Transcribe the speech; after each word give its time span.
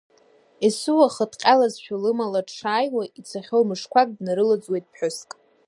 Есыуаха, 0.65 1.23
дҟьалазшәа, 1.31 1.95
лымала 2.01 2.41
дшааиуа, 2.47 3.03
ицахьоу 3.19 3.63
мышқәак 3.69 4.09
днарылаӡуеит 4.17 4.85
ԥҳәыск. 4.91 5.29